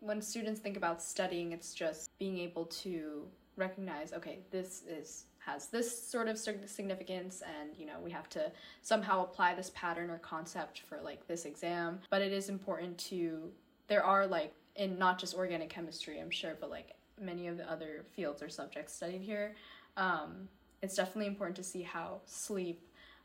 when 0.00 0.20
students 0.20 0.60
think 0.60 0.76
about 0.76 1.02
studying, 1.02 1.52
it's 1.52 1.72
just 1.72 2.10
being 2.18 2.38
able 2.38 2.66
to 2.66 3.26
recognize, 3.56 4.12
okay, 4.12 4.40
this 4.50 4.82
is 4.88 5.24
has 5.46 5.68
this 5.68 6.08
sort 6.10 6.26
of 6.26 6.36
significance 6.36 7.40
and 7.60 7.70
you 7.78 7.86
know 7.86 8.00
we 8.02 8.10
have 8.10 8.28
to 8.28 8.50
somehow 8.82 9.22
apply 9.22 9.54
this 9.54 9.70
pattern 9.76 10.10
or 10.10 10.18
concept 10.18 10.80
for 10.80 11.00
like 11.04 11.24
this 11.28 11.44
exam 11.44 12.00
but 12.10 12.20
it 12.20 12.32
is 12.32 12.48
important 12.48 12.98
to 12.98 13.48
there 13.88 14.04
are 14.04 14.26
like 14.26 14.52
in 14.76 14.98
not 14.98 15.18
just 15.18 15.34
organic 15.34 15.68
chemistry 15.68 16.20
i'm 16.20 16.30
sure 16.30 16.56
but 16.60 16.70
like 16.70 16.94
many 17.20 17.46
of 17.46 17.56
the 17.56 17.70
other 17.70 18.04
fields 18.14 18.42
or 18.42 18.48
subjects 18.48 18.94
studied 18.94 19.22
here 19.22 19.54
um, 19.96 20.48
it's 20.82 20.94
definitely 20.94 21.26
important 21.26 21.56
to 21.56 21.62
see 21.62 21.82
how 21.82 22.20
sleep 22.26 22.82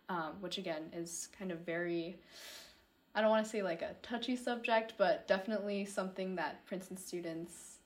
um, 0.10 0.34
which 0.40 0.58
again 0.58 0.84
is 0.94 1.30
kind 1.38 1.52
of 1.52 1.60
very 1.60 2.18
i 3.16 3.22
don't 3.22 3.30
want 3.30 3.44
to 3.44 3.52
say 3.52 3.62
like 3.62 3.82
a 3.82 3.96
touchy 4.02 4.36
subject 4.36 4.94
but 4.98 5.28
definitely 5.28 5.86
something 5.86 6.36
that 6.36 6.66
princeton 6.66 6.98
students 6.98 7.78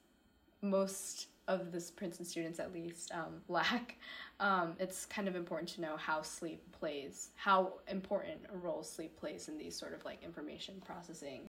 most 0.62 1.28
of 1.48 1.72
this 1.72 1.92
princeton 1.92 2.26
students 2.26 2.60
at 2.60 2.74
least 2.74 3.12
um, 3.12 3.42
lack. 3.48 3.98
Um, 4.40 4.74
it's 4.80 5.06
kind 5.06 5.28
of 5.28 5.36
important 5.36 5.70
to 5.70 5.82
know 5.82 5.96
how 5.96 6.22
sleep 6.22 6.62
plays 6.72 7.30
how 7.36 7.74
important 7.88 8.40
a 8.54 8.58
role 8.58 8.84
sleep 8.84 9.18
plays 9.18 9.48
in 9.48 9.58
these 9.58 9.76
sort 9.76 9.94
of 9.94 10.04
like 10.04 10.22
information 10.24 10.82
processing 10.86 11.48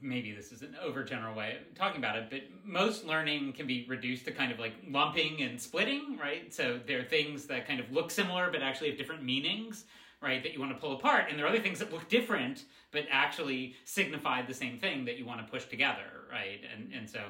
maybe 0.00 0.32
this 0.32 0.52
is 0.52 0.62
an 0.62 0.76
overgeneral 0.84 1.34
way 1.34 1.56
of 1.56 1.74
talking 1.74 1.98
about 1.98 2.16
it, 2.16 2.28
but 2.30 2.40
most 2.64 3.04
learning 3.04 3.52
can 3.52 3.66
be 3.66 3.86
reduced 3.88 4.24
to 4.26 4.32
kind 4.32 4.52
of 4.52 4.58
like 4.58 4.74
lumping 4.88 5.42
and 5.42 5.60
splitting, 5.60 6.18
right? 6.20 6.52
So 6.52 6.78
there 6.86 7.00
are 7.00 7.04
things 7.04 7.46
that 7.46 7.66
kind 7.66 7.80
of 7.80 7.90
look 7.90 8.10
similar 8.10 8.50
but 8.50 8.62
actually 8.62 8.90
have 8.90 8.98
different 8.98 9.24
meanings, 9.24 9.84
right, 10.22 10.42
that 10.42 10.52
you 10.52 10.60
want 10.60 10.72
to 10.72 10.78
pull 10.78 10.92
apart. 10.92 11.26
And 11.28 11.38
there 11.38 11.46
are 11.46 11.48
other 11.48 11.60
things 11.60 11.78
that 11.78 11.92
look 11.92 12.08
different 12.08 12.64
but 12.90 13.04
actually 13.10 13.74
signify 13.84 14.42
the 14.42 14.54
same 14.54 14.78
thing 14.78 15.04
that 15.04 15.18
you 15.18 15.26
want 15.26 15.44
to 15.44 15.50
push 15.50 15.66
together, 15.66 16.26
right? 16.30 16.60
And 16.74 16.92
and 16.92 17.08
so 17.08 17.20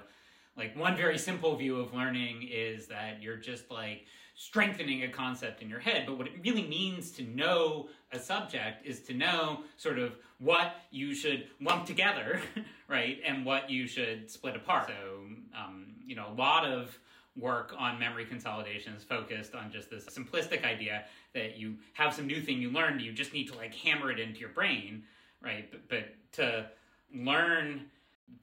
like 0.57 0.77
one 0.77 0.97
very 0.97 1.19
simple 1.19 1.55
view 1.57 1.81
of 1.81 1.95
learning 1.95 2.49
is 2.51 2.89
that 2.89 3.23
you're 3.23 3.37
just 3.37 3.71
like 3.71 4.07
strengthening 4.39 5.03
a 5.03 5.09
concept 5.09 5.63
in 5.63 5.69
your 5.69 5.81
head. 5.81 6.05
But 6.07 6.17
what 6.17 6.29
it 6.29 6.35
really 6.45 6.63
means 6.63 7.11
to 7.13 7.25
know 7.25 7.89
a 8.13 8.21
subject 8.21 8.87
is 8.87 9.01
to 9.01 9.15
know 9.15 9.63
sort 9.77 9.99
of 9.99 10.15
what 10.39 10.77
you 10.93 11.13
should 11.13 11.49
lump 11.61 11.87
together, 11.87 12.41
right, 12.89 13.19
and 13.27 13.45
what 13.45 13.69
you 13.69 13.89
should 13.89 14.31
split 14.31 14.55
apart. 14.55 14.87
So, 14.87 15.23
um, 15.59 15.87
you 16.07 16.15
know, 16.15 16.29
a 16.31 16.35
lot 16.35 16.65
of 16.65 16.97
work 17.37 17.75
on 17.77 17.99
memory 17.99 18.25
consolidation 18.25 18.95
is 18.95 19.03
focused 19.03 19.57
on 19.57 19.73
just 19.73 19.91
this 19.91 20.05
simplistic 20.05 20.65
idea 20.65 21.05
that 21.35 21.57
you 21.57 21.75
have 21.95 22.15
some 22.15 22.29
new 22.29 22.41
thing 22.41 22.63
you 22.63 22.71
learned, 22.71 23.01
you 23.01 23.13
just 23.13 23.33
need 23.33 23.49
to 23.49 23.57
like 23.57 23.75
hammer 23.75 24.13
it 24.13 24.21
into 24.21 24.39
your 24.39 24.51
brain, 24.51 25.03
right? 25.43 25.69
But, 25.69 25.89
but 25.89 26.05
to 26.35 26.67
learn 27.13 27.87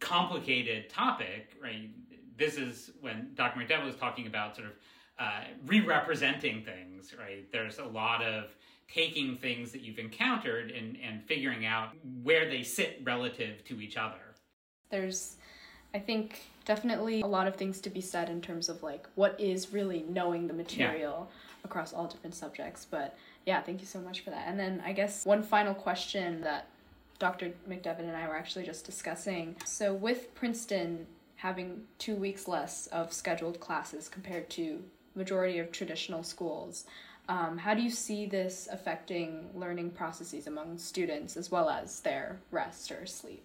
complicated 0.02 0.90
topic, 0.90 1.56
right? 1.64 1.90
This 2.38 2.58
is 2.58 2.92
when 3.00 3.30
Dr. 3.36 3.62
McDevitt 3.62 3.86
was 3.86 3.96
talking 3.96 4.28
about 4.28 4.58
sort 4.58 4.68
of 4.68 4.74
uh, 5.18 5.42
re-representing 5.66 6.64
things, 6.64 7.14
right? 7.18 7.50
There's 7.52 7.80
a 7.80 7.86
lot 7.86 8.24
of 8.24 8.56
taking 8.94 9.36
things 9.38 9.72
that 9.72 9.82
you've 9.82 10.00
encountered 10.00 10.72
and, 10.72 10.98
and 11.04 11.24
figuring 11.24 11.66
out 11.66 11.90
where 12.24 12.48
they 12.50 12.64
sit 12.64 13.02
relative 13.04 13.64
to 13.66 13.82
each 13.82 13.98
other. 13.98 14.36
There's, 14.90 15.38
I 15.94 16.00
think, 16.00 16.42
definitely 16.66 17.22
a 17.22 17.28
lot 17.28 17.48
of 17.48 17.56
things 17.56 17.80
to 17.82 17.90
be 17.90 18.02
said 18.02 18.30
in 18.30 18.42
terms 18.42 18.70
of 18.70 18.84
like 18.84 19.08
what 19.16 19.40
is 19.40 19.72
really 19.74 20.06
knowing 20.10 20.48
the 20.48 20.54
material 20.54 21.30
yeah. 21.30 21.66
across 21.66 21.94
all 21.94 22.08
different 22.08 22.36
subjects. 22.36 22.86
But 22.90 23.18
yeah, 23.46 23.62
thank 23.62 23.82
you 23.82 23.88
so 23.88 24.00
much 24.00 24.22
for 24.22 24.32
that. 24.32 24.48
And 24.48 24.60
then 24.60 24.82
I 24.86 24.92
guess 24.92 25.26
one 25.26 25.44
final 25.44 25.74
question 25.74 26.42
that 26.42 26.68
Dr. 27.18 27.54
McDevitt 27.70 28.00
and 28.00 28.16
I 28.16 28.28
were 28.28 28.36
actually 28.36 28.66
just 28.66 28.86
discussing. 28.86 29.56
So 29.66 29.94
with 29.94 30.34
Princeton 30.36 31.08
having 31.38 31.84
two 32.00 32.16
weeks 32.16 32.48
less 32.48 32.88
of 32.88 33.14
scheduled 33.14 33.60
classes 33.60 34.10
compared 34.10 34.50
to 34.50 34.84
majority 35.16 35.60
of 35.60 35.72
traditional 35.72 36.24
schools. 36.24 36.86
Um, 37.28 37.58
how 37.58 37.74
do 37.74 37.82
you 37.82 37.90
see 37.90 38.26
this 38.26 38.68
affecting 38.72 39.50
learning 39.56 39.92
processes 39.92 40.46
among 40.48 40.78
students 40.78 41.38
as 41.38 41.50
well 41.50 41.70
as 41.70 42.00
their 42.02 42.40
rest 42.52 42.92
or 42.92 43.06
sleep? 43.06 43.44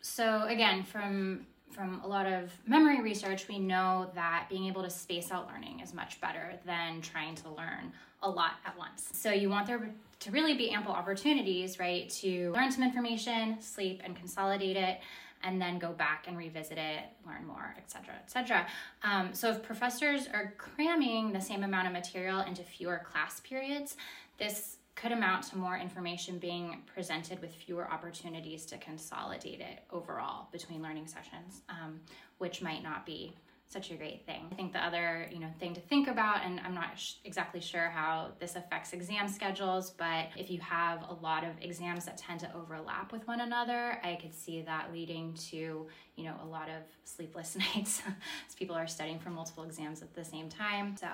So 0.00 0.44
again, 0.44 0.82
from 0.82 1.46
from 1.70 2.02
a 2.04 2.06
lot 2.06 2.26
of 2.26 2.52
memory 2.66 3.00
research, 3.00 3.48
we 3.48 3.58
know 3.58 4.10
that 4.14 4.46
being 4.50 4.66
able 4.66 4.82
to 4.82 4.90
space 4.90 5.30
out 5.30 5.48
learning 5.48 5.80
is 5.80 5.94
much 5.94 6.20
better 6.20 6.52
than 6.66 7.00
trying 7.00 7.34
to 7.36 7.48
learn 7.48 7.92
a 8.22 8.28
lot 8.28 8.52
at 8.66 8.76
once. 8.76 9.08
So 9.12 9.32
you 9.32 9.48
want 9.48 9.66
there 9.66 9.90
to 10.20 10.30
really 10.30 10.54
be 10.54 10.70
ample 10.70 10.92
opportunities, 10.92 11.78
right, 11.78 12.10
to 12.10 12.52
learn 12.52 12.70
some 12.70 12.84
information, 12.84 13.60
sleep, 13.60 14.02
and 14.04 14.14
consolidate 14.14 14.76
it 14.76 15.00
and 15.42 15.60
then 15.60 15.78
go 15.78 15.92
back 15.92 16.26
and 16.28 16.36
revisit 16.36 16.78
it, 16.78 17.02
learn 17.26 17.46
more, 17.46 17.74
et 17.76 17.82
etc., 17.82 18.14
etc. 18.24 18.66
Um, 19.02 19.34
so 19.34 19.50
if 19.50 19.62
professors 19.62 20.28
are 20.32 20.54
cramming 20.58 21.32
the 21.32 21.40
same 21.40 21.64
amount 21.64 21.86
of 21.86 21.92
material 21.92 22.40
into 22.40 22.62
fewer 22.62 23.02
class 23.10 23.40
periods, 23.40 23.96
this 24.38 24.76
could 24.94 25.12
amount 25.12 25.44
to 25.44 25.56
more 25.56 25.76
information 25.76 26.38
being 26.38 26.82
presented 26.86 27.40
with 27.40 27.54
fewer 27.54 27.90
opportunities 27.90 28.66
to 28.66 28.78
consolidate 28.78 29.60
it 29.60 29.80
overall 29.90 30.48
between 30.52 30.82
learning 30.82 31.06
sessions, 31.06 31.62
um, 31.68 32.00
which 32.38 32.60
might 32.60 32.82
not 32.82 33.06
be 33.06 33.34
such 33.72 33.90
a 33.90 33.94
great 33.94 34.26
thing. 34.26 34.46
I 34.52 34.54
think 34.54 34.72
the 34.72 34.84
other, 34.84 35.28
you 35.32 35.38
know, 35.38 35.48
thing 35.58 35.74
to 35.74 35.80
think 35.80 36.08
about, 36.08 36.44
and 36.44 36.60
I'm 36.60 36.74
not 36.74 36.98
sh- 36.98 37.14
exactly 37.24 37.60
sure 37.60 37.88
how 37.88 38.32
this 38.38 38.54
affects 38.56 38.92
exam 38.92 39.28
schedules, 39.28 39.90
but 39.90 40.26
if 40.36 40.50
you 40.50 40.60
have 40.60 41.02
a 41.08 41.14
lot 41.14 41.44
of 41.44 41.50
exams 41.60 42.04
that 42.04 42.18
tend 42.18 42.40
to 42.40 42.54
overlap 42.54 43.12
with 43.12 43.26
one 43.26 43.40
another, 43.40 43.98
I 44.04 44.18
could 44.20 44.34
see 44.34 44.60
that 44.62 44.92
leading 44.92 45.34
to, 45.50 45.86
you 46.16 46.24
know, 46.24 46.34
a 46.42 46.46
lot 46.46 46.68
of 46.68 46.82
sleepless 47.04 47.56
nights 47.74 48.02
as 48.48 48.54
people 48.54 48.76
are 48.76 48.86
studying 48.86 49.18
for 49.18 49.30
multiple 49.30 49.64
exams 49.64 50.02
at 50.02 50.14
the 50.14 50.24
same 50.24 50.48
time. 50.48 50.96
So 50.96 51.08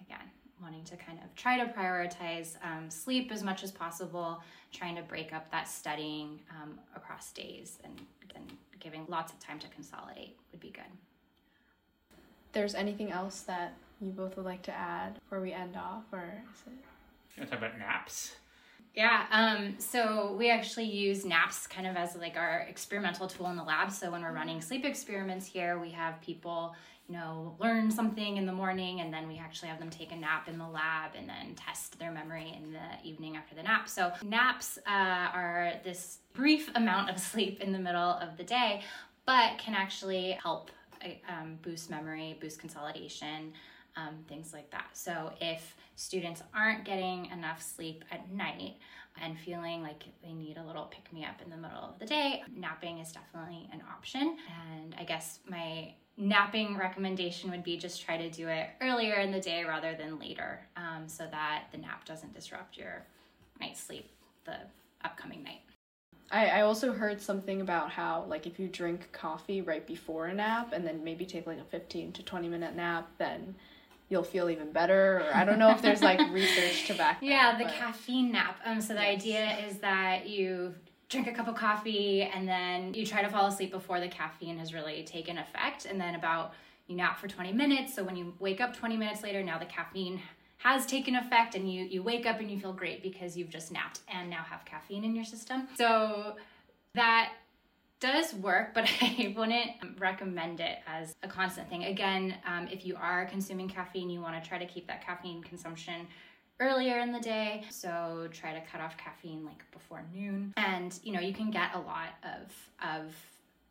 again, 0.00 0.30
wanting 0.62 0.84
to 0.84 0.96
kind 0.96 1.18
of 1.24 1.34
try 1.34 1.58
to 1.58 1.72
prioritize 1.72 2.56
um, 2.62 2.90
sleep 2.90 3.32
as 3.32 3.42
much 3.42 3.64
as 3.64 3.72
possible, 3.72 4.42
trying 4.72 4.96
to 4.96 5.02
break 5.02 5.32
up 5.32 5.50
that 5.50 5.66
studying 5.66 6.40
um, 6.50 6.78
across 6.94 7.32
days 7.32 7.78
and, 7.84 8.00
and 8.34 8.52
giving 8.78 9.04
lots 9.08 9.32
of 9.32 9.38
time 9.40 9.58
to 9.58 9.68
consolidate 9.68 10.36
would 10.50 10.60
be 10.60 10.70
there's 12.52 12.74
anything 12.74 13.10
else 13.10 13.40
that 13.42 13.74
you 14.00 14.10
both 14.10 14.36
would 14.36 14.46
like 14.46 14.62
to 14.62 14.72
add 14.72 15.14
before 15.14 15.40
we 15.40 15.52
end 15.52 15.76
off, 15.76 16.04
or 16.12 16.42
is 16.52 16.62
it? 16.66 16.72
You 17.36 17.40
want 17.40 17.50
to 17.50 17.56
talk 17.56 17.58
about 17.58 17.78
naps? 17.78 18.34
Yeah, 18.94 19.24
um, 19.30 19.76
so 19.78 20.34
we 20.38 20.50
actually 20.50 20.84
use 20.84 21.24
naps 21.24 21.66
kind 21.66 21.86
of 21.86 21.96
as 21.96 22.14
like 22.14 22.36
our 22.36 22.66
experimental 22.68 23.26
tool 23.26 23.46
in 23.46 23.56
the 23.56 23.62
lab. 23.62 23.90
So 23.90 24.10
when 24.10 24.22
we're 24.22 24.32
running 24.32 24.60
sleep 24.60 24.84
experiments 24.84 25.46
here, 25.46 25.78
we 25.78 25.90
have 25.90 26.20
people, 26.20 26.74
you 27.08 27.14
know, 27.14 27.56
learn 27.58 27.90
something 27.90 28.36
in 28.36 28.44
the 28.44 28.52
morning 28.52 29.00
and 29.00 29.12
then 29.12 29.28
we 29.28 29.38
actually 29.38 29.68
have 29.68 29.78
them 29.78 29.88
take 29.88 30.12
a 30.12 30.16
nap 30.16 30.46
in 30.46 30.58
the 30.58 30.68
lab 30.68 31.12
and 31.16 31.26
then 31.26 31.54
test 31.54 31.98
their 31.98 32.12
memory 32.12 32.52
in 32.54 32.72
the 32.72 33.08
evening 33.08 33.34
after 33.34 33.54
the 33.54 33.62
nap. 33.62 33.88
So 33.88 34.12
naps 34.22 34.78
uh, 34.86 34.90
are 34.90 35.72
this 35.84 36.18
brief 36.34 36.70
amount 36.74 37.08
of 37.08 37.18
sleep 37.30 37.62
in 37.62 37.72
the 37.72 37.78
middle 37.78 37.98
of 37.98 38.36
the 38.36 38.44
day, 38.44 38.82
but 39.24 39.56
can 39.56 39.74
actually 39.74 40.32
help 40.32 40.70
um, 41.28 41.58
boost 41.62 41.90
memory, 41.90 42.36
boost 42.40 42.58
consolidation, 42.58 43.52
um, 43.96 44.18
things 44.28 44.52
like 44.52 44.70
that. 44.70 44.90
So 44.92 45.32
if 45.40 45.74
students 45.96 46.42
aren't 46.54 46.84
getting 46.84 47.26
enough 47.26 47.62
sleep 47.62 48.04
at 48.10 48.30
night 48.32 48.76
and 49.20 49.38
feeling 49.38 49.82
like 49.82 50.04
they 50.22 50.32
need 50.32 50.56
a 50.56 50.64
little 50.64 50.84
pick 50.84 51.12
me 51.12 51.24
up 51.24 51.40
in 51.44 51.50
the 51.50 51.56
middle 51.56 51.84
of 51.84 51.98
the 51.98 52.06
day, 52.06 52.42
napping 52.54 52.98
is 52.98 53.12
definitely 53.12 53.68
an 53.72 53.82
option. 53.94 54.36
And 54.70 54.94
I 54.98 55.04
guess 55.04 55.40
my 55.48 55.94
napping 56.16 56.76
recommendation 56.76 57.50
would 57.50 57.64
be 57.64 57.76
just 57.76 58.02
try 58.02 58.16
to 58.16 58.30
do 58.30 58.48
it 58.48 58.68
earlier 58.80 59.14
in 59.14 59.32
the 59.32 59.40
day 59.40 59.64
rather 59.64 59.94
than 59.94 60.18
later 60.18 60.60
um, 60.76 61.08
so 61.08 61.26
that 61.30 61.64
the 61.72 61.78
nap 61.78 62.04
doesn't 62.04 62.34
disrupt 62.34 62.76
your 62.76 63.04
night's 63.60 63.80
sleep 63.80 64.10
the 64.44 64.56
upcoming 65.04 65.42
night. 65.42 65.60
I, 66.32 66.46
I 66.46 66.60
also 66.62 66.92
heard 66.92 67.20
something 67.20 67.60
about 67.60 67.90
how 67.90 68.24
like 68.28 68.46
if 68.46 68.58
you 68.58 68.66
drink 68.66 69.12
coffee 69.12 69.60
right 69.60 69.86
before 69.86 70.26
a 70.26 70.34
nap 70.34 70.72
and 70.72 70.86
then 70.86 71.04
maybe 71.04 71.26
take 71.26 71.46
like 71.46 71.58
a 71.58 71.64
15 71.64 72.12
to 72.12 72.22
20 72.22 72.48
minute 72.48 72.74
nap 72.74 73.08
then 73.18 73.54
you'll 74.08 74.24
feel 74.24 74.50
even 74.50 74.72
better 74.72 75.18
or 75.18 75.36
i 75.36 75.44
don't 75.44 75.58
know 75.58 75.70
if 75.70 75.82
there's 75.82 76.02
like 76.02 76.18
research 76.32 76.86
to 76.86 76.94
back 76.94 77.18
yeah 77.20 77.56
the 77.56 77.64
but... 77.64 77.74
caffeine 77.74 78.32
nap 78.32 78.58
um 78.64 78.80
so 78.80 78.94
the 78.94 79.00
yes. 79.00 79.20
idea 79.20 79.58
is 79.66 79.78
that 79.78 80.26
you 80.26 80.74
drink 81.08 81.26
a 81.26 81.32
cup 81.32 81.46
of 81.46 81.54
coffee 81.54 82.22
and 82.22 82.48
then 82.48 82.94
you 82.94 83.04
try 83.04 83.22
to 83.22 83.28
fall 83.28 83.46
asleep 83.46 83.70
before 83.70 84.00
the 84.00 84.08
caffeine 84.08 84.58
has 84.58 84.72
really 84.72 85.02
taken 85.04 85.36
effect 85.36 85.84
and 85.84 86.00
then 86.00 86.14
about 86.14 86.54
you 86.86 86.96
nap 86.96 87.18
for 87.18 87.28
20 87.28 87.52
minutes 87.52 87.94
so 87.94 88.02
when 88.02 88.16
you 88.16 88.32
wake 88.38 88.60
up 88.60 88.74
20 88.74 88.96
minutes 88.96 89.22
later 89.22 89.42
now 89.42 89.58
the 89.58 89.66
caffeine 89.66 90.20
has 90.62 90.86
taken 90.86 91.16
effect 91.16 91.54
and 91.54 91.72
you 91.72 91.84
you 91.84 92.02
wake 92.02 92.26
up 92.26 92.40
and 92.40 92.50
you 92.50 92.58
feel 92.58 92.72
great 92.72 93.02
because 93.02 93.36
you've 93.36 93.50
just 93.50 93.72
napped 93.72 94.00
and 94.08 94.30
now 94.30 94.42
have 94.42 94.64
caffeine 94.64 95.04
in 95.04 95.14
your 95.14 95.24
system. 95.24 95.68
So 95.76 96.36
that 96.94 97.32
does 98.00 98.34
work, 98.34 98.74
but 98.74 98.90
I 99.00 99.34
wouldn't 99.36 99.98
recommend 99.98 100.60
it 100.60 100.78
as 100.86 101.14
a 101.22 101.28
constant 101.28 101.68
thing. 101.68 101.84
Again, 101.84 102.34
um, 102.46 102.68
if 102.68 102.84
you 102.84 102.96
are 102.96 103.26
consuming 103.26 103.68
caffeine, 103.68 104.10
you 104.10 104.20
want 104.20 104.42
to 104.42 104.48
try 104.48 104.58
to 104.58 104.66
keep 104.66 104.86
that 104.88 105.04
caffeine 105.04 105.42
consumption 105.42 106.06
earlier 106.60 107.00
in 107.00 107.12
the 107.12 107.20
day. 107.20 107.64
So 107.70 108.28
try 108.32 108.52
to 108.52 108.60
cut 108.60 108.80
off 108.80 108.96
caffeine 108.96 109.44
like 109.44 109.64
before 109.72 110.04
noon. 110.14 110.52
And 110.56 110.98
you 111.02 111.12
know, 111.12 111.20
you 111.20 111.32
can 111.32 111.50
get 111.50 111.74
a 111.74 111.78
lot 111.78 112.10
of 112.22 112.52
of 112.96 113.14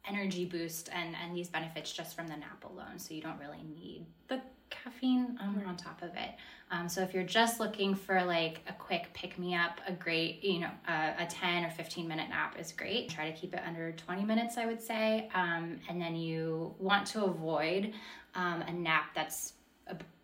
energy 0.09 0.45
boost 0.45 0.89
and 0.91 1.15
and 1.23 1.37
these 1.37 1.47
benefits 1.47 1.91
just 1.93 2.15
from 2.15 2.27
the 2.27 2.35
nap 2.35 2.65
alone. 2.65 2.97
So 2.97 3.13
you 3.13 3.21
don't 3.21 3.39
really 3.39 3.63
need 3.79 4.05
the 4.27 4.41
caffeine 4.71 5.37
um, 5.41 5.61
on 5.67 5.77
top 5.77 6.01
of 6.01 6.09
it. 6.15 6.31
Um, 6.71 6.87
so 6.87 7.01
if 7.01 7.13
you're 7.13 7.23
just 7.23 7.59
looking 7.59 7.93
for 7.93 8.23
like 8.23 8.61
a 8.67 8.73
quick 8.73 9.09
pick 9.13 9.37
me 9.37 9.53
up, 9.53 9.81
a 9.87 9.91
great, 9.91 10.43
you 10.43 10.61
know, 10.61 10.69
uh, 10.87 11.11
a 11.19 11.25
10 11.25 11.65
or 11.65 11.69
15 11.69 12.07
minute 12.07 12.29
nap 12.29 12.55
is 12.57 12.71
great. 12.71 13.09
Try 13.09 13.29
to 13.29 13.37
keep 13.37 13.53
it 13.53 13.61
under 13.67 13.91
20 13.91 14.23
minutes, 14.23 14.57
I 14.57 14.65
would 14.65 14.81
say. 14.81 15.29
Um, 15.33 15.79
and 15.89 16.01
then 16.01 16.15
you 16.15 16.73
want 16.79 17.05
to 17.07 17.25
avoid 17.25 17.93
um, 18.35 18.61
a 18.61 18.71
nap 18.71 19.09
that's 19.13 19.53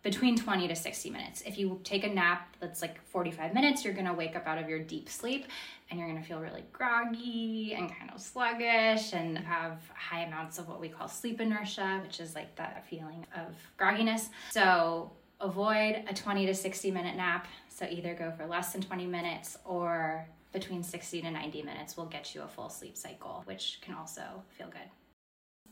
between 0.03 0.37
20 0.37 0.69
to 0.69 0.75
60 0.75 1.09
minutes. 1.09 1.41
If 1.45 1.57
you 1.57 1.81
take 1.83 2.05
a 2.05 2.09
nap 2.09 2.55
that's 2.59 2.81
like 2.81 3.03
45 3.07 3.53
minutes, 3.53 3.83
you're 3.83 3.93
gonna 3.93 4.13
wake 4.13 4.35
up 4.35 4.47
out 4.47 4.57
of 4.57 4.69
your 4.69 4.79
deep 4.79 5.09
sleep 5.09 5.47
and 5.89 5.99
you're 5.99 6.07
gonna 6.07 6.23
feel 6.23 6.39
really 6.39 6.63
groggy 6.71 7.73
and 7.73 7.93
kind 7.93 8.11
of 8.13 8.21
sluggish 8.21 9.13
and 9.13 9.37
have 9.37 9.79
high 9.93 10.21
amounts 10.21 10.59
of 10.59 10.69
what 10.69 10.79
we 10.79 10.87
call 10.87 11.07
sleep 11.09 11.41
inertia, 11.41 11.99
which 12.03 12.19
is 12.19 12.35
like 12.35 12.55
that 12.55 12.85
feeling 12.89 13.25
of 13.35 13.53
grogginess. 13.77 14.29
So 14.51 15.11
avoid 15.41 16.03
a 16.07 16.13
20 16.13 16.45
to 16.45 16.53
60 16.53 16.91
minute 16.91 17.17
nap. 17.17 17.47
So 17.69 17.85
either 17.89 18.13
go 18.13 18.31
for 18.31 18.45
less 18.45 18.71
than 18.71 18.81
20 18.81 19.05
minutes 19.07 19.57
or 19.65 20.25
between 20.53 20.83
60 20.83 21.21
to 21.21 21.31
90 21.31 21.63
minutes 21.63 21.97
will 21.97 22.05
get 22.05 22.33
you 22.33 22.41
a 22.43 22.47
full 22.47 22.69
sleep 22.69 22.95
cycle, 22.95 23.41
which 23.45 23.79
can 23.81 23.93
also 23.93 24.23
feel 24.57 24.67
good. 24.67 24.89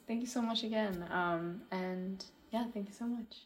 Thank 0.08 0.22
you 0.22 0.28
so 0.28 0.42
much 0.42 0.64
again. 0.64 1.06
Um, 1.10 1.62
and 1.72 2.24
yeah, 2.52 2.66
thank 2.74 2.90
you 2.90 2.94
so 2.94 3.06
much. 3.06 3.46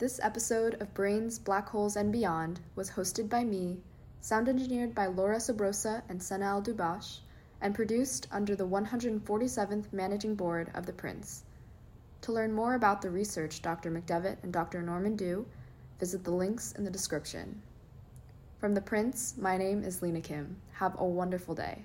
This 0.00 0.18
episode 0.22 0.80
of 0.80 0.94
Brains, 0.94 1.38
Black 1.38 1.68
Holes, 1.68 1.94
and 1.94 2.10
Beyond 2.10 2.58
was 2.74 2.92
hosted 2.92 3.28
by 3.28 3.44
me, 3.44 3.82
sound 4.22 4.48
engineered 4.48 4.94
by 4.94 5.04
Laura 5.04 5.36
Sobrosa 5.36 6.00
and 6.08 6.22
Sena 6.22 6.46
Al 6.46 6.62
Dubash, 6.62 7.18
and 7.60 7.74
produced 7.74 8.26
under 8.32 8.56
the 8.56 8.66
147th 8.66 9.92
Managing 9.92 10.36
Board 10.36 10.70
of 10.72 10.86
the 10.86 10.94
Prince. 10.94 11.44
To 12.22 12.32
learn 12.32 12.54
more 12.54 12.72
about 12.72 13.02
the 13.02 13.10
research 13.10 13.60
Dr. 13.60 13.90
McDevitt 13.90 14.38
and 14.42 14.50
Dr. 14.50 14.80
Norman 14.80 15.16
do, 15.16 15.44
visit 15.98 16.24
the 16.24 16.30
links 16.30 16.72
in 16.72 16.84
the 16.84 16.90
description. 16.90 17.60
From 18.56 18.72
the 18.72 18.80
Prince, 18.80 19.34
my 19.36 19.58
name 19.58 19.84
is 19.84 20.00
Lena 20.00 20.22
Kim. 20.22 20.56
Have 20.72 20.98
a 20.98 21.04
wonderful 21.04 21.54
day. 21.54 21.84